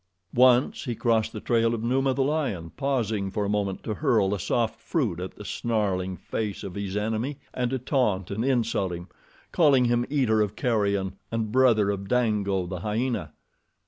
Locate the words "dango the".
12.07-12.79